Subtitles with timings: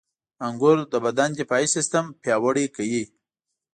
[0.47, 3.03] •انګور د بدن دفاعي سیستم پیاوړی کوي.